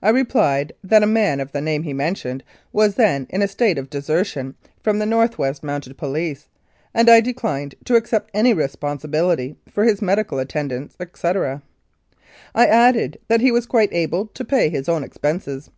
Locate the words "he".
1.82-1.92, 13.42-13.52